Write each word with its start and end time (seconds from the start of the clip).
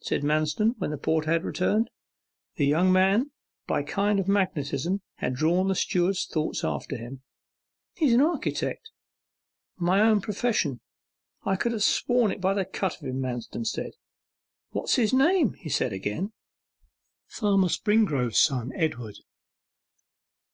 said 0.00 0.22
Manston, 0.24 0.74
when 0.78 0.90
the 0.90 0.96
porter 0.96 1.30
had 1.30 1.44
returned. 1.44 1.90
The 2.56 2.64
young 2.64 2.90
man, 2.90 3.30
by 3.66 3.80
a 3.80 3.84
kind 3.84 4.18
of 4.18 4.26
magnetism, 4.26 5.02
had 5.16 5.34
drawn 5.34 5.68
the 5.68 5.74
steward's 5.74 6.24
thoughts 6.24 6.64
after 6.64 6.96
him. 6.96 7.20
'He's 7.96 8.14
an 8.14 8.22
architect.' 8.22 8.90
'My 9.76 10.00
own 10.00 10.12
old 10.14 10.22
profession. 10.22 10.80
I 11.44 11.56
could 11.56 11.72
have 11.72 11.82
sworn 11.84 12.30
it 12.32 12.40
by 12.40 12.54
the 12.54 12.64
cut 12.64 12.94
of 12.94 13.00
him,' 13.06 13.20
Manston 13.20 13.64
murmured. 13.76 13.92
'What's 14.70 14.96
his 14.96 15.12
name?' 15.12 15.56
he 15.58 15.68
said 15.68 15.92
again. 15.92 16.32
'Springrove 17.28 17.34
Farmer 17.40 17.68
Springrove's 17.68 18.38
son, 18.38 18.72
Edward. 18.74 19.18